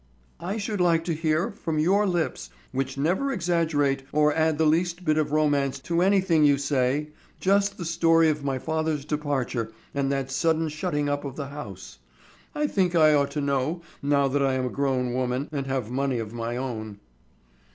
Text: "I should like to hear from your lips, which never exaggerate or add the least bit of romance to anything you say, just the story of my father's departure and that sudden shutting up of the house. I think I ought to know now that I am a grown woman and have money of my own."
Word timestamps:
"I 0.39 0.57
should 0.57 0.81
like 0.81 1.03
to 1.05 1.13
hear 1.13 1.51
from 1.51 1.77
your 1.77 2.07
lips, 2.07 2.49
which 2.71 2.97
never 2.97 3.31
exaggerate 3.31 4.01
or 4.11 4.33
add 4.33 4.57
the 4.57 4.65
least 4.65 5.05
bit 5.05 5.15
of 5.19 5.31
romance 5.31 5.77
to 5.81 6.01
anything 6.01 6.43
you 6.43 6.57
say, 6.57 7.09
just 7.39 7.77
the 7.77 7.85
story 7.85 8.27
of 8.27 8.43
my 8.43 8.57
father's 8.57 9.05
departure 9.05 9.71
and 9.93 10.11
that 10.11 10.31
sudden 10.31 10.69
shutting 10.69 11.07
up 11.07 11.23
of 11.23 11.35
the 11.35 11.49
house. 11.49 11.99
I 12.55 12.65
think 12.65 12.95
I 12.95 13.13
ought 13.13 13.29
to 13.29 13.41
know 13.41 13.83
now 14.01 14.27
that 14.27 14.41
I 14.41 14.55
am 14.55 14.65
a 14.65 14.69
grown 14.69 15.13
woman 15.13 15.47
and 15.51 15.67
have 15.67 15.91
money 15.91 16.17
of 16.17 16.33
my 16.33 16.57
own." 16.57 16.99